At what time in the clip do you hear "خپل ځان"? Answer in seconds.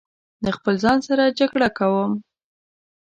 0.57-0.97